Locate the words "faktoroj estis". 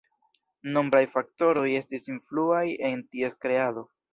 1.17-2.09